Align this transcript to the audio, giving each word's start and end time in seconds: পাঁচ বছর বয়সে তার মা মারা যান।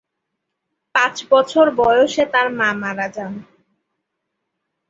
পাঁচ 0.95 1.15
বছর 1.31 1.65
বয়সে 1.79 2.23
তার 2.33 2.47
মা 2.59 2.69
মারা 2.81 3.07
যান। 3.15 3.33